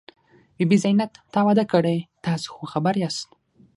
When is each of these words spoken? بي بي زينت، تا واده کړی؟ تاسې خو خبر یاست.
بي 0.57 0.63
بي 0.69 0.77
زينت، 0.83 1.11
تا 1.33 1.39
واده 1.47 1.65
کړی؟ 1.71 1.97
تاسې 2.23 2.47
خو 2.53 2.63
خبر 2.73 2.93
یاست. 3.03 3.27